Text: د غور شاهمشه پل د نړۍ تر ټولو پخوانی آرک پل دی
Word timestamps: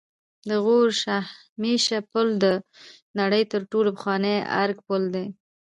د 0.49 0.51
غور 0.63 0.87
شاهمشه 1.03 1.99
پل 2.11 2.27
د 2.43 2.45
نړۍ 3.19 3.43
تر 3.51 3.61
ټولو 3.71 3.89
پخوانی 3.95 4.35
آرک 4.61 4.77
پل 4.87 5.01
دی 5.15 5.25